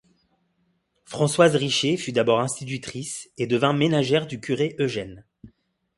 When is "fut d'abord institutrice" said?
1.95-3.29